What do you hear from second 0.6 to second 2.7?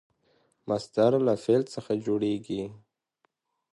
مصدر له فعل څخه جوړیږي.